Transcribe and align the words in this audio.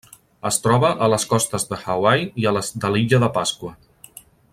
Es 0.49 0.55
troba 0.61 0.89
a 1.07 1.09
les 1.13 1.25
costes 1.33 1.67
de 1.73 1.79
Hawaii 1.83 2.25
i 2.45 2.47
a 2.49 2.55
les 2.59 2.73
de 2.85 2.91
l'Illa 2.95 3.21
de 3.25 3.31
Pasqua. 3.37 3.75